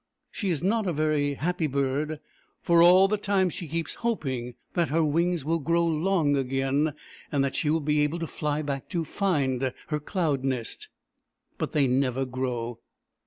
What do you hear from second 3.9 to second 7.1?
hoping that her wings will grow long again